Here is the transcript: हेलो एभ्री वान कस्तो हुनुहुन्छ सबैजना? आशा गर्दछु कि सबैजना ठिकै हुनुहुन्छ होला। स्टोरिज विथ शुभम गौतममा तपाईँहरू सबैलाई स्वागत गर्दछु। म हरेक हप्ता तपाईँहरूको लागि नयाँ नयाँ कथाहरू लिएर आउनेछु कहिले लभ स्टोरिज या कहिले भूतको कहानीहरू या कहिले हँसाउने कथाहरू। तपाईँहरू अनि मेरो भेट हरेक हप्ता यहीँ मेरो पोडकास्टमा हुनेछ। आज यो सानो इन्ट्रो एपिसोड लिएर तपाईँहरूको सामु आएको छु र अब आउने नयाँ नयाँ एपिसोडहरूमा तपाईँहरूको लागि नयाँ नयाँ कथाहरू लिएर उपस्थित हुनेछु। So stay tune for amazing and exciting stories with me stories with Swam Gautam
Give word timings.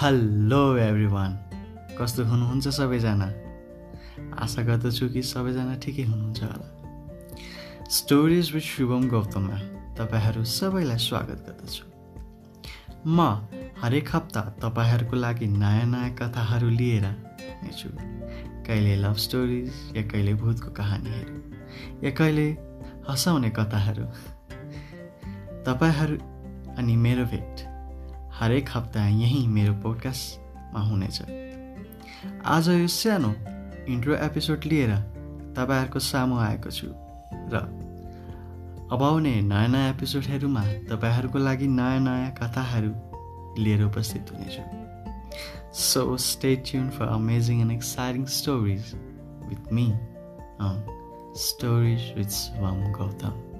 हेलो 0.00 0.76
एभ्री 0.76 1.06
वान 1.06 1.32
कस्तो 2.00 2.24
हुनुहुन्छ 2.24 2.68
सबैजना? 2.68 3.26
आशा 4.42 4.62
गर्दछु 4.62 5.08
कि 5.08 5.22
सबैजना 5.22 5.74
ठिकै 5.74 6.02
हुनुहुन्छ 6.02 6.42
होला। 6.42 7.86
स्टोरिज 7.90 8.52
विथ 8.54 8.60
शुभम 8.60 9.08
गौतममा 9.08 9.58
तपाईँहरू 9.94 10.44
सबैलाई 10.44 10.98
स्वागत 10.98 11.46
गर्दछु। 11.48 11.84
म 13.06 13.46
हरेक 13.82 14.08
हप्ता 14.16 14.40
तपाईँहरूको 14.62 15.16
लागि 15.16 15.46
नयाँ 15.46 15.86
नयाँ 15.86 16.10
कथाहरू 16.10 16.68
लिएर 16.68 17.04
आउनेछु 17.04 17.88
कहिले 18.66 18.96
लभ 18.96 19.16
स्टोरिज 19.16 19.96
या 19.96 20.02
कहिले 20.02 20.34
भूतको 20.34 20.70
कहानीहरू 20.70 21.36
या 22.06 22.10
कहिले 22.10 22.48
हँसाउने 23.08 23.50
कथाहरू। 23.50 24.04
तपाईँहरू 25.62 26.16
अनि 26.78 26.96
मेरो 26.96 27.24
भेट 27.24 27.73
हरेक 28.40 28.68
हप्ता 28.74 29.06
यहीँ 29.08 29.46
मेरो 29.48 29.72
पोडकास्टमा 29.74 30.80
हुनेछ। 30.80 31.20
आज 32.44 32.68
यो 32.68 32.88
सानो 32.88 33.30
इन्ट्रो 33.88 34.14
एपिसोड 34.14 34.64
लिएर 34.66 34.90
तपाईँहरूको 35.54 35.98
सामु 35.98 36.38
आएको 36.38 36.70
छु 36.70 36.86
र 37.54 37.62
अब 38.92 39.02
आउने 39.02 39.34
नयाँ 39.42 39.68
नयाँ 39.68 39.94
एपिसोडहरूमा 39.94 40.64
तपाईँहरूको 40.90 41.38
लागि 41.38 41.66
नयाँ 41.66 42.00
नयाँ 42.00 42.34
कथाहरू 42.34 42.92
लिएर 43.62 43.84
उपस्थित 43.84 44.32
हुनेछु। 44.32 44.62
So 45.74 46.16
stay 46.16 46.56
tune 46.56 46.90
for 46.90 47.06
amazing 47.06 47.60
and 47.60 47.72
exciting 47.72 48.24
stories 48.24 48.94
with 49.48 49.72
me 49.72 49.86
stories 51.38 52.12
with 52.18 52.30
Swam 52.42 52.82
Gautam 52.92 53.53